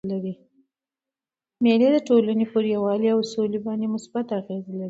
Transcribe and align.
مېلې 1.63 1.87
د 1.95 1.97
ټولني 2.07 2.45
پر 2.53 2.63
یووالي 2.73 3.07
او 3.15 3.19
سولي 3.33 3.59
باندي 3.65 3.87
مثبت 3.95 4.27
اغېز 4.39 4.63
لري. 4.71 4.79